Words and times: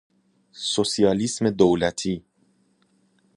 سوسیالیسم 0.73 1.49
دولتی 1.49 2.23